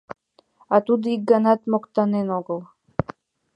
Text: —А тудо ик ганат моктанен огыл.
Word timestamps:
—А 0.73 0.75
тудо 0.85 1.05
ик 1.15 1.21
ганат 1.31 1.61
моктанен 1.71 2.27
огыл. 2.37 2.59